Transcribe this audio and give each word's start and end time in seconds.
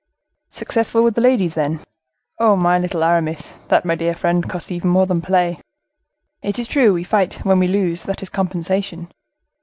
"Successful 0.49 1.03
with 1.03 1.13
the 1.13 1.21
ladies, 1.21 1.53
then?—Oh! 1.53 2.55
my 2.55 2.79
little 2.79 3.03
Aramis! 3.03 3.53
That, 3.67 3.85
my 3.85 3.93
dear 3.93 4.15
friend, 4.15 4.49
costs 4.49 4.71
even 4.71 4.89
more 4.89 5.05
than 5.05 5.21
play. 5.21 5.59
It 6.41 6.57
is 6.57 6.67
true 6.67 6.91
we 6.95 7.03
fight 7.03 7.45
when 7.45 7.59
we 7.59 7.67
lose; 7.67 8.01
that 8.05 8.23
is 8.23 8.27
a 8.27 8.31
compensation. 8.31 9.11